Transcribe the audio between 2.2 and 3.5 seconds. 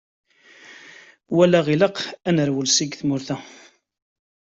ad nerwel seg tmurt-a.